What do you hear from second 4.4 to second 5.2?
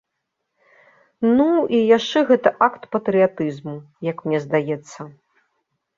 здаецца.